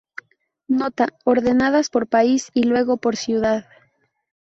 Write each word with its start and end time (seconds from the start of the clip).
Nota: 0.67 1.09
ordenadas 1.25 1.91
por 1.91 2.07
país 2.07 2.49
y 2.55 2.63
luego 2.63 2.97
por 2.97 3.17
ciudad. 3.17 3.65